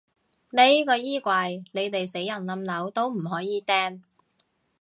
[0.49, 4.01] 呢個衣櫃，你哋死人冧樓都唔可以掟